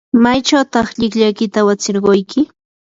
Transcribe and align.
¿maychawtaq 0.23 0.87
llikllaykita 0.99 1.57
awatsirquyki? 1.61 2.41